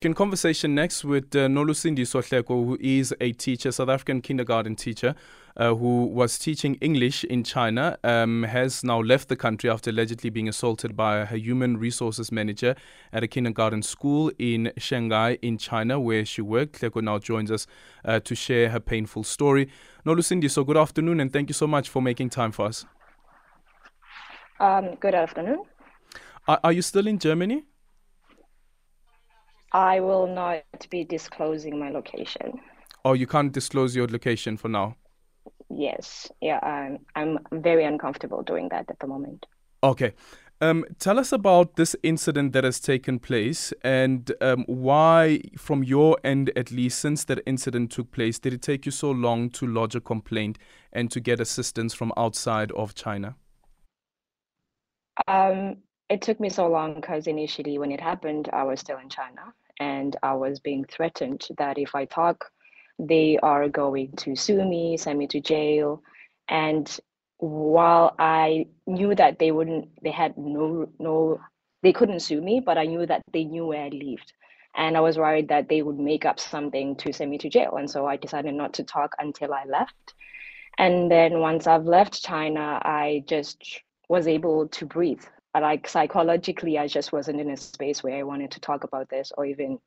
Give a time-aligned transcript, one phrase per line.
[0.00, 5.16] In conversation next with uh, Nolusindiso Hleko, who is a teacher, South African kindergarten teacher,
[5.56, 10.30] uh, who was teaching English in China, um, has now left the country after allegedly
[10.30, 12.76] being assaulted by her human resources manager
[13.12, 16.80] at a kindergarten school in Shanghai, in China, where she worked.
[16.80, 17.66] Hleko now joins us
[18.04, 19.68] uh, to share her painful story.
[20.06, 22.86] Nolusindi, so good afternoon, and thank you so much for making time for us.
[24.60, 25.64] Um, good afternoon.
[26.46, 27.64] Are, are you still in Germany?
[29.72, 32.60] I will not be disclosing my location.
[33.04, 34.96] Oh, you can't disclose your location for now.
[35.70, 39.46] Yes, yeah, I'm I'm very uncomfortable doing that at the moment.
[39.82, 40.14] Okay.
[40.60, 46.18] Um, tell us about this incident that has taken place and um, why, from your
[46.24, 49.68] end at least, since that incident took place, did it take you so long to
[49.68, 50.58] lodge a complaint
[50.92, 53.36] and to get assistance from outside of China?
[55.28, 55.76] Um,
[56.08, 59.52] it took me so long because initially, when it happened, I was still in China
[59.78, 62.50] and I was being threatened that if I talk,
[62.98, 66.02] they are going to sue me, send me to jail.
[66.48, 66.98] And
[67.36, 71.40] while I knew that they wouldn't, they had no, no,
[71.82, 74.32] they couldn't sue me, but I knew that they knew where I lived.
[74.74, 77.76] And I was worried that they would make up something to send me to jail.
[77.76, 80.14] And so I decided not to talk until I left.
[80.78, 86.86] And then once I've left China, I just was able to breathe like psychologically, I
[86.86, 89.78] just wasn't in a space where I wanted to talk about this or even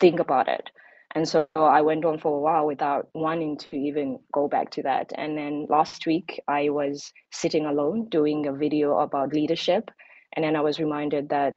[0.00, 0.70] think about it.
[1.14, 4.82] And so I went on for a while without wanting to even go back to
[4.82, 5.12] that.
[5.14, 9.90] And then last week, I was sitting alone doing a video about leadership.
[10.32, 11.52] And then I was reminded that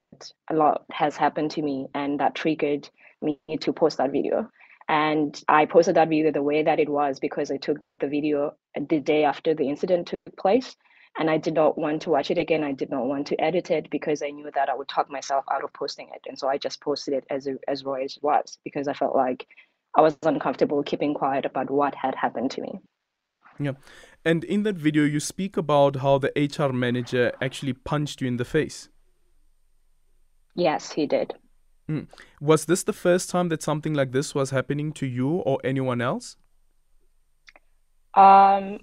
[0.51, 2.87] a lot has happened to me, and that triggered
[3.23, 4.47] me to post that video.
[4.87, 8.53] And I posted that video the way that it was because I took the video
[8.75, 10.75] the day after the incident took place
[11.17, 12.63] and I did not want to watch it again.
[12.63, 15.45] I did not want to edit it because I knew that I would talk myself
[15.51, 18.23] out of posting it, and so I just posted it as as raw as it
[18.23, 19.47] was because I felt like
[19.95, 22.79] I was uncomfortable keeping quiet about what had happened to me.
[23.59, 23.73] Yeah,
[24.23, 28.37] and in that video, you speak about how the HR manager actually punched you in
[28.37, 28.89] the face.
[30.53, 31.33] Yes, he did.
[31.89, 32.07] Mm.
[32.41, 36.01] Was this the first time that something like this was happening to you or anyone
[36.01, 36.35] else?
[38.13, 38.79] Um,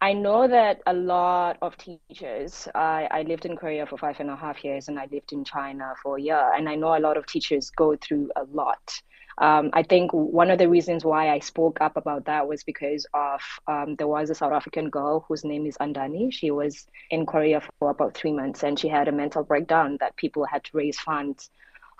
[0.00, 4.30] I know that a lot of teachers, I, I lived in Korea for five and
[4.30, 6.52] a half years and I lived in China for a year.
[6.56, 9.02] And I know a lot of teachers go through a lot.
[9.38, 13.06] Um, I think one of the reasons why I spoke up about that was because
[13.12, 16.32] of um, there was a South African girl whose name is Andani.
[16.32, 20.16] She was in Korea for about three months and she had a mental breakdown that
[20.16, 21.50] people had to raise funds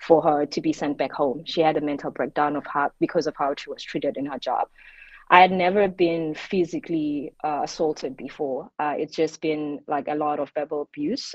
[0.01, 1.43] for her to be sent back home.
[1.45, 4.39] She had a mental breakdown of how because of how she was treated in her
[4.39, 4.69] job.
[5.31, 8.71] I had never been physically uh, assaulted before.
[8.79, 11.35] Uh, it's just been like a lot of verbal abuse.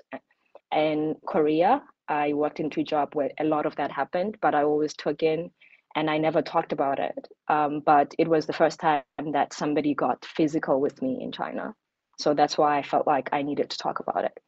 [0.71, 4.63] In Korea, I worked in two jobs where a lot of that happened, but I
[4.63, 5.51] always took in
[5.95, 7.27] and I never talked about it.
[7.47, 9.03] Um, but it was the first time
[9.33, 11.75] that somebody got physical with me in China.
[12.17, 14.39] So that's why I felt like I needed to talk about it.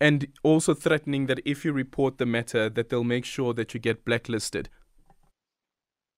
[0.00, 3.80] And also threatening that if you report the matter, that they'll make sure that you
[3.80, 4.68] get blacklisted.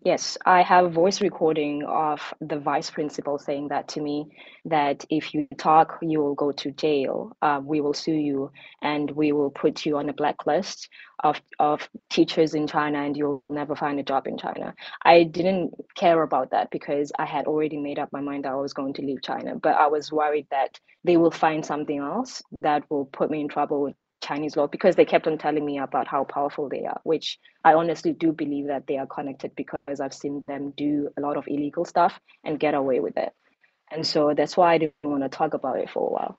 [0.04, 4.26] Yes, I have a voice recording of the vice principal saying that to me
[4.66, 7.32] that if you talk, you will go to jail.
[7.40, 10.90] Uh, we will sue you and we will put you on a blacklist
[11.24, 14.74] of, of teachers in China and you'll never find a job in China.
[15.04, 18.56] I didn't care about that because I had already made up my mind that I
[18.56, 22.42] was going to leave China, but I was worried that they will find something else
[22.60, 25.78] that will put me in trouble with Chinese law because they kept on telling me
[25.78, 30.00] about how powerful they are, which I honestly do believe that they are connected because
[30.00, 33.32] I've seen them do a lot of illegal stuff and get away with it.
[33.90, 36.38] And so that's why I didn't want to talk about it for a while.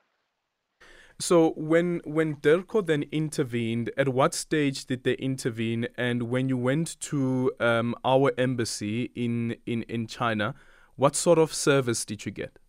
[1.17, 5.87] So when when DIRCO then intervened, at what stage did they intervene?
[5.97, 10.55] And when you went to um, our embassy in, in, in China,
[10.97, 12.59] what sort of service did you get?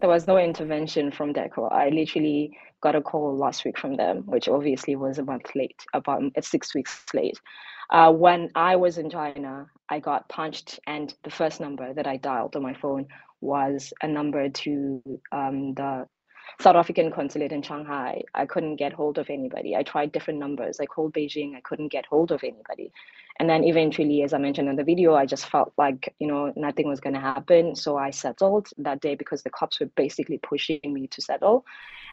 [0.00, 1.70] There was no intervention from DIRCO.
[1.70, 5.82] I literally got a call last week from them, which obviously was a month late,
[5.94, 7.40] about six weeks late.
[7.90, 12.16] Uh, when I was in China, I got punched, and the first number that I
[12.16, 13.06] dialed on my phone
[13.40, 15.02] was a number to
[15.32, 16.06] um, the
[16.60, 18.22] South African consulate in Shanghai.
[18.34, 19.76] I couldn't get hold of anybody.
[19.76, 20.78] I tried different numbers.
[20.80, 21.56] I called Beijing.
[21.56, 22.92] I couldn't get hold of anybody.
[23.40, 26.52] And then eventually, as I mentioned in the video, I just felt like, you know,
[26.54, 27.74] nothing was going to happen.
[27.74, 31.64] So I settled that day because the cops were basically pushing me to settle.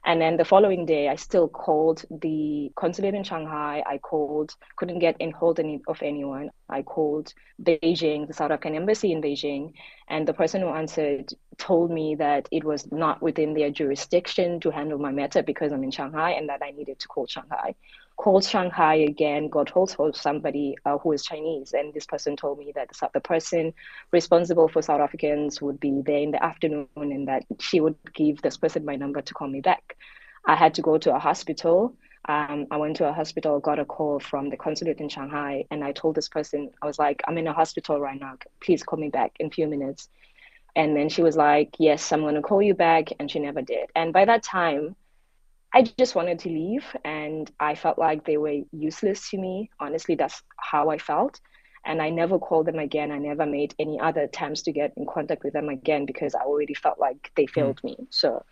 [0.03, 3.83] And then the following day, I still called the consulate in Shanghai.
[3.85, 6.50] I called, couldn't get in hold any, of anyone.
[6.69, 7.31] I called
[7.62, 9.73] Beijing, the South African embassy in Beijing,
[10.09, 14.71] and the person who answered told me that it was not within their jurisdiction to
[14.71, 17.75] handle my matter because I'm in Shanghai and that I needed to call Shanghai
[18.21, 22.59] called Shanghai again, got hold of somebody uh, who is Chinese, and this person told
[22.59, 23.73] me that the person
[24.12, 28.39] responsible for South Africans would be there in the afternoon, and that she would give
[28.44, 29.97] this person my number to call me back.
[30.45, 31.95] I had to go to a hospital.
[32.29, 35.83] Um, I went to a hospital, got a call from the consulate in Shanghai, and
[35.83, 38.38] I told this person, I was like, I'm in a hospital right now.
[38.63, 40.09] Please call me back in a few minutes.
[40.75, 43.09] And then she was like, Yes, I'm going to call you back.
[43.19, 43.89] And she never did.
[43.95, 44.95] And by that time,
[45.73, 49.69] I just wanted to leave and I felt like they were useless to me.
[49.79, 51.39] Honestly, that's how I felt.
[51.85, 53.12] And I never called them again.
[53.12, 56.41] I never made any other attempts to get in contact with them again because I
[56.41, 57.53] already felt like they hmm.
[57.53, 57.83] failed mm.
[57.85, 57.97] me.
[58.09, 58.44] So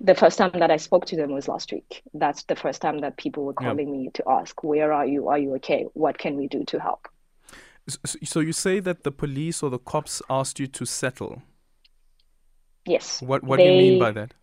[0.00, 2.02] the first time that I spoke to them was last week.
[2.14, 4.00] That's the first time that people were calling yeah.
[4.00, 5.28] me to ask, Where are you?
[5.28, 5.86] Are you okay?
[5.92, 7.06] What can we do to help?
[8.24, 11.42] So you say that the police or the cops asked you to settle?
[12.86, 13.20] Yes.
[13.20, 14.34] What What they, do you mean by that?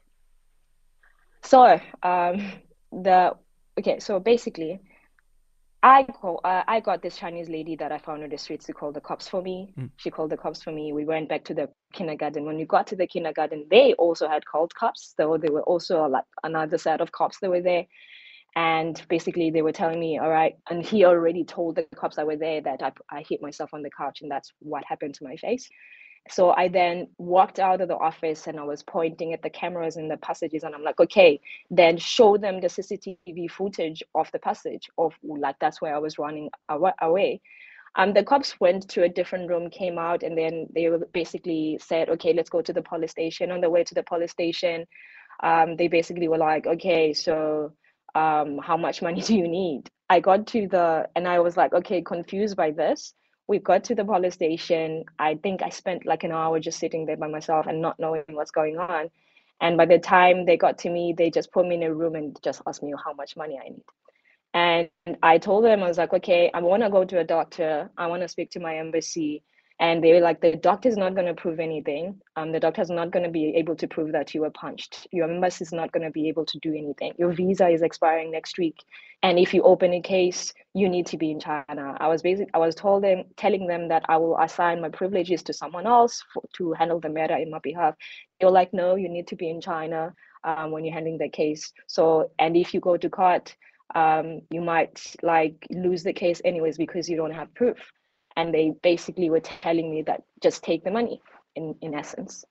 [1.48, 2.52] So um,
[2.92, 3.34] the
[3.80, 4.82] okay, so basically,
[5.82, 8.74] I call uh, I got this Chinese lady that I found on the streets to
[8.74, 9.74] call the cops for me.
[9.80, 9.90] Mm.
[9.96, 10.92] She called the cops for me.
[10.92, 12.44] We went back to the kindergarten.
[12.44, 15.14] When we got to the kindergarten, they also had called cops.
[15.16, 17.86] So there were also like another set of cops that were there.
[18.58, 22.28] And basically, they were telling me, all right, and he already told the cops that
[22.28, 25.24] were there that I, I hit myself on the couch, and that's what happened to
[25.24, 25.70] my face.
[26.32, 29.98] So I then walked out of the office and I was pointing at the cameras
[29.98, 31.40] in the passages and I'm like, okay,
[31.70, 36.18] then show them the CCTV footage of the passage of like that's where I was
[36.18, 37.42] running away.
[37.96, 42.10] Um, the cops went to a different room, came out, and then they basically said,
[42.10, 43.52] okay, let's go to the police station.
[43.52, 44.86] On the way to the police station,
[45.42, 47.74] um, they basically were like, okay, so
[48.14, 49.90] um, how much money do you need?
[50.10, 53.14] I got to the, and I was like, okay, confused by this
[53.48, 55.06] we got to the police station.
[55.18, 58.24] I think I spent like an hour just sitting there by myself and not knowing
[58.30, 59.10] what's going on.
[59.62, 62.16] And by the time they got to me, they just put me in a room
[62.16, 63.84] and just asked me how much money I need.
[64.54, 64.90] And
[65.24, 67.90] I told them, I was like, okay, I want to go to a doctor.
[67.98, 69.44] I want to speak to my embassy
[69.80, 72.20] and they were like the doctor's not going to prove anything.
[72.36, 75.08] Um, the doctor's not going to be able to prove that you were punched.
[75.12, 77.14] Your embassy is not going to be able to do anything.
[77.18, 78.78] Your visa is expiring next week.
[79.22, 81.98] And if you open a case you need to be in china.
[82.00, 85.42] I was basic i was told them telling them that i will assign my privileges
[85.44, 87.96] to someone else for, to handle the matter in my behalf.
[88.40, 90.14] They were like no you need to be in china
[90.44, 91.74] um, when you're handling the case.
[91.88, 93.56] So and if you go to court
[93.96, 97.78] um, you might like lose the case anyways because you don't have proof
[98.38, 101.20] and they basically were telling me that just take the money
[101.56, 102.46] in in essence.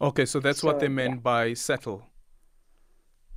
[0.00, 1.32] Okay so that's so, what they meant yeah.
[1.32, 2.02] by settle.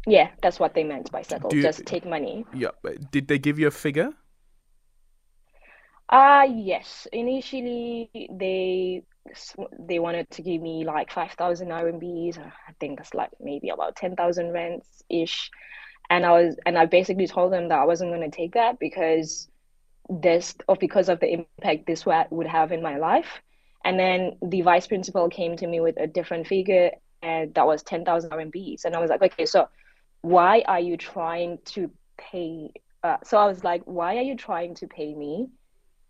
[0.07, 2.45] Yeah that's what they meant by settle you, just take money.
[2.55, 2.71] Yeah
[3.11, 4.13] did they give you a figure?
[6.09, 7.07] Uh yes.
[7.11, 9.03] Initially they
[9.87, 14.51] they wanted to give me like 5000 RMBs I think it's like maybe about 10,000
[14.51, 15.51] rands ish
[16.09, 18.79] and I was and I basically told them that I wasn't going to take that
[18.79, 19.50] because
[20.09, 23.41] this or because of the impact this would have in my life.
[23.83, 26.91] And then the vice principal came to me with a different figure,
[27.23, 28.85] and that was 10,000 RMBs.
[28.85, 29.69] And I was like, okay, so
[30.21, 32.71] why are you trying to pay?
[33.03, 35.47] Uh, so I was like, why are you trying to pay me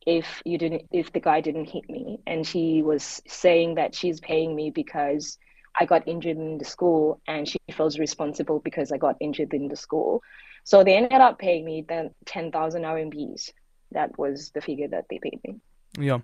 [0.05, 2.19] if you didn't, if the guy didn't hit me?
[2.27, 5.38] And she was saying that she's paying me because
[5.73, 9.69] I got injured in the school and she feels responsible because I got injured in
[9.69, 10.21] the school.
[10.65, 13.51] So they ended up paying me then 10,000 RMBs
[13.91, 15.55] that was the figure that they paid me.
[15.98, 16.19] Yeah.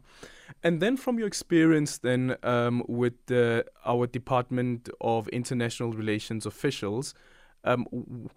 [0.63, 7.13] And then, from your experience, then um, with the, our Department of International Relations officials,
[7.65, 8.29] um,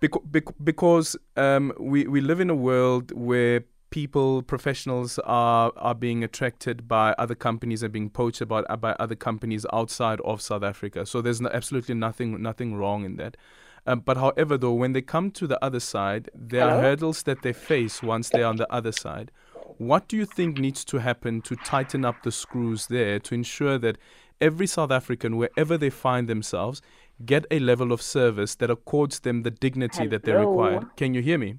[0.00, 6.24] beca- because um, we we live in a world where people, professionals are are being
[6.24, 11.06] attracted by other companies and being poached about by other companies outside of South Africa.
[11.06, 13.36] So there's no, absolutely nothing nothing wrong in that.
[13.86, 16.78] Um, but however, though, when they come to the other side, there Hello?
[16.78, 19.32] are hurdles that they face once they're on the other side.
[19.78, 23.78] What do you think needs to happen to tighten up the screws there to ensure
[23.78, 23.98] that
[24.40, 26.80] every South African, wherever they find themselves,
[27.24, 30.10] get a level of service that accords them the dignity Hello?
[30.10, 30.80] that they require?
[30.96, 31.58] Can you hear me?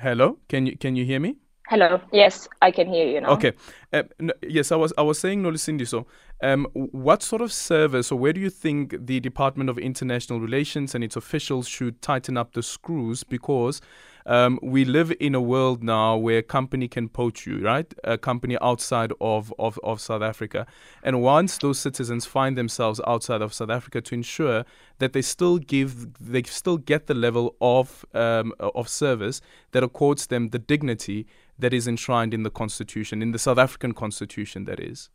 [0.00, 1.36] Hello, can you can you hear me?
[1.68, 2.00] Hello.
[2.12, 3.30] Yes, I can hear you now.
[3.32, 3.52] Okay.
[3.92, 5.86] Uh, no, yes, I was I was saying, Nolusindi.
[5.86, 6.06] So,
[6.42, 10.94] um, what sort of service, or where do you think the Department of International Relations
[10.94, 13.22] and its officials should tighten up the screws?
[13.22, 13.82] Because
[14.28, 17.92] um, we live in a world now where a company can poach you, right?
[18.04, 20.66] A company outside of, of, of South Africa.
[21.02, 24.66] And once those citizens find themselves outside of South Africa, to ensure
[24.98, 29.40] that they still give, they still get the level of um, of service
[29.72, 31.26] that accords them the dignity
[31.58, 35.08] that is enshrined in the Constitution, in the South African Constitution, that is.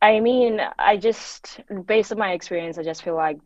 [0.00, 3.38] I mean, I just, based on my experience, I just feel like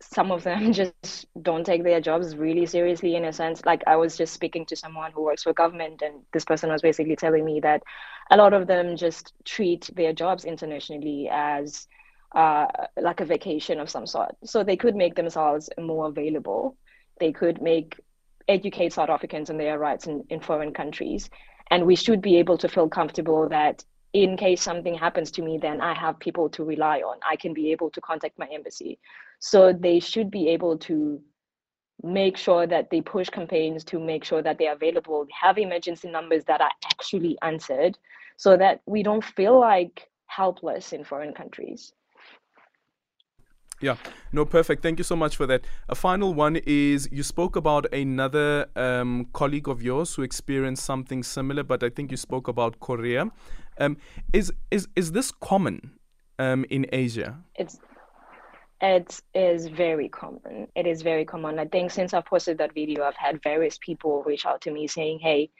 [0.00, 3.64] some of them just don't take their jobs really seriously in a sense.
[3.64, 6.82] Like i was just speaking to someone who works for government and this person was
[6.82, 7.82] basically telling me that
[8.30, 11.86] a lot of them just treat their jobs internationally as
[12.34, 12.66] uh,
[13.00, 14.34] like a vacation of some sort.
[14.44, 16.76] So they could make themselves more available.
[17.18, 18.00] They could make
[18.48, 21.30] educate south africans on their rights in, in foreign countries.
[21.70, 23.84] And we should be able to feel comfortable that
[24.22, 27.52] in case something happens to me then i have people to rely on i can
[27.52, 28.98] be able to contact my embassy
[29.38, 31.20] so they should be able to
[32.02, 36.44] make sure that they push campaigns to make sure that they're available, have emergency numbers
[36.44, 37.98] that are actually answered
[38.36, 41.92] so that we don't feel like helpless in foreign countries.
[43.80, 43.96] Yeah,
[44.32, 44.82] no, perfect.
[44.82, 45.66] Thank you so much for that.
[45.90, 51.22] A final one is you spoke about another um, colleague of yours who experienced something
[51.22, 53.30] similar, but I think you spoke about Korea.
[53.78, 53.96] Um,
[54.32, 55.92] is is is this common
[56.38, 57.38] um, in Asia?
[57.54, 57.78] It's
[58.80, 60.68] it is very common.
[60.74, 61.58] It is very common.
[61.58, 64.86] I think since I've posted that video, I've had various people reach out to me
[64.86, 65.50] saying, hey,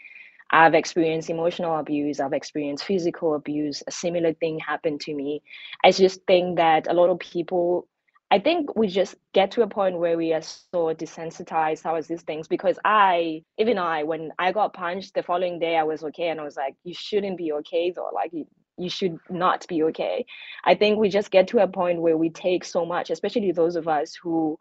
[0.51, 5.43] I've experienced emotional abuse, I've experienced physical abuse, a similar thing happened to me.
[5.83, 7.89] I just think that a lot of people,
[8.31, 12.23] I think we just get to a point where we are so desensitized towards these
[12.23, 16.29] things because I, even I, when I got punched the following day, I was okay.
[16.29, 18.11] And I was like, you shouldn't be okay though.
[18.13, 18.33] Like,
[18.79, 20.27] you should not be okay.
[20.65, 23.77] I think we just get to a point where we take so much, especially those
[23.77, 24.59] of us who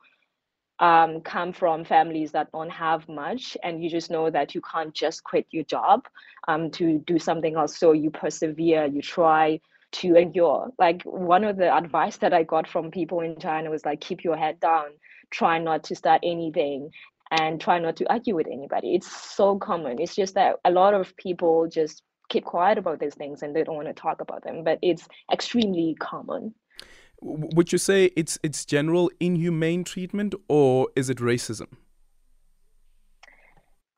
[0.79, 4.93] um, come from families that don't have much, and you just know that you can't
[4.93, 6.05] just quit your job
[6.47, 7.77] um, to do something else.
[7.77, 9.61] So you persevere, you try
[9.93, 10.71] to endure.
[10.77, 14.23] Like one of the advice that I got from people in China was like, keep
[14.23, 14.87] your head down,
[15.31, 16.91] try not to start anything,
[17.31, 18.95] and try not to argue with anybody.
[18.95, 19.99] It's so common.
[19.99, 23.63] It's just that a lot of people just keep quiet about these things and they
[23.63, 26.53] don't want to talk about them but it's extremely common
[27.21, 31.67] would you say it's it's general inhumane treatment or is it racism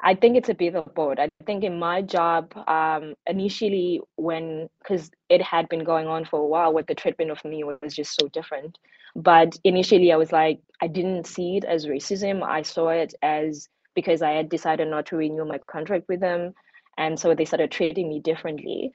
[0.03, 1.19] I think it's a bit of both.
[1.19, 6.39] I think in my job, um, initially when because it had been going on for
[6.39, 8.77] a while, what the treatment of me was just so different.
[9.15, 12.43] But initially, I was like, I didn't see it as racism.
[12.43, 16.53] I saw it as because I had decided not to renew my contract with them
[16.97, 18.91] and so they started treating me differently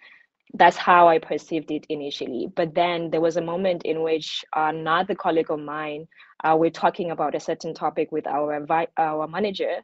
[0.54, 2.48] that's how I perceived it initially.
[2.54, 6.06] But then there was a moment in which another colleague of mine,
[6.44, 8.66] uh, we're talking about a certain topic with our
[8.98, 9.76] our manager,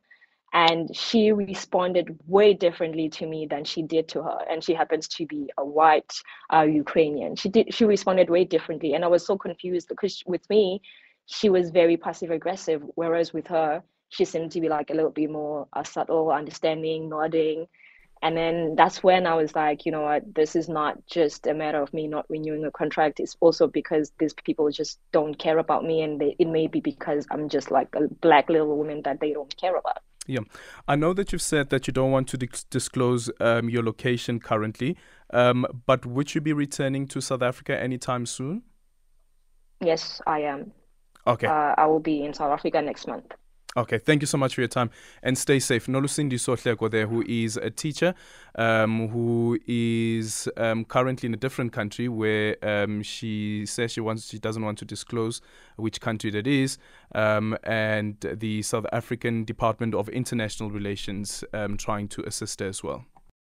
[0.53, 4.39] and she responded way differently to me than she did to her.
[4.51, 6.13] And she happens to be a white
[6.53, 7.37] uh, Ukrainian.
[7.37, 10.81] She did she responded way differently, and I was so confused because with me,
[11.27, 15.11] she was very passive aggressive, whereas with her, she seemed to be like a little
[15.11, 17.67] bit more uh, subtle, understanding, nodding
[18.23, 21.55] and then that's when I was like, you know what, this is not just a
[21.55, 23.21] matter of me not renewing a contract.
[23.21, 26.81] It's also because these people just don't care about me, and they, it may be
[26.81, 29.99] because I'm just like a black little woman that they don't care about.
[30.29, 30.41] Yeah,
[30.87, 34.97] I know that you've said that you don't want to disclose um, your location currently,
[35.31, 38.63] um, but would you be returning to South Africa anytime soon?
[39.81, 40.73] Yes, I am.
[41.27, 41.47] Okay.
[41.47, 43.33] Uh, I will be in South Africa next month.
[43.79, 44.91] Okay, thank you so much for your time
[45.23, 45.87] and stay safe.
[45.87, 48.13] Nolusindiso Hleko there, who is a teacher,
[48.57, 54.31] um, who is um, currently in a different country where um, she says she wants,
[54.31, 55.41] she doesn't want to disclose
[55.77, 56.77] which country that is,
[57.15, 62.83] um, and the South African Department of International Relations um, trying to assist her as
[62.83, 63.05] well.